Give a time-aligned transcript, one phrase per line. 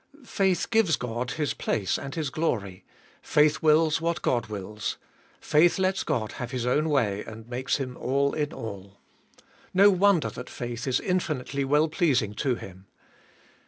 [0.25, 2.83] Faith gives God His place and His glory;
[3.21, 4.97] faith wills what God wills;
[5.39, 8.99] faith lets God have His own way, and makes Him all in all.
[9.75, 12.87] No wonder that faith is infinitely well pleasing to Him.